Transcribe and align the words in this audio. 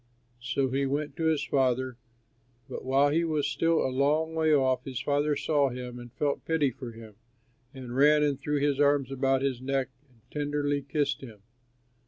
"So 0.41 0.69
he 0.69 0.87
went 0.87 1.15
to 1.17 1.25
his 1.25 1.43
father. 1.45 1.95
But 2.67 2.83
while 2.83 3.09
he 3.11 3.23
was 3.23 3.45
still 3.45 3.85
a 3.85 3.93
long 3.93 4.33
way 4.33 4.51
off, 4.51 4.83
his 4.83 4.99
father 4.99 5.35
saw 5.35 5.69
him 5.69 5.99
and 5.99 6.11
felt 6.13 6.43
pity 6.43 6.71
for 6.71 6.91
him, 6.93 7.13
and 7.71 7.95
ran 7.95 8.23
and 8.23 8.39
threw 8.41 8.57
his 8.59 8.79
arms 8.79 9.11
about 9.11 9.43
his 9.43 9.61
neck 9.61 9.89
and 10.09 10.21
tenderly 10.31 10.81
kissed 10.81 11.21
him. 11.21 11.43